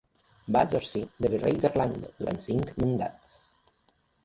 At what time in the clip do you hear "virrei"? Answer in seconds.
1.33-1.59